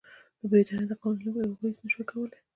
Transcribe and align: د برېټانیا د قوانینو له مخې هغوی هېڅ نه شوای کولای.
د 0.39 0.41
برېټانیا 0.51 0.87
د 0.89 0.93
قوانینو 1.01 1.31
له 1.35 1.39
مخې 1.39 1.49
هغوی 1.51 1.69
هېڅ 1.71 1.77
نه 1.83 1.87
شوای 1.91 2.05
کولای. 2.11 2.39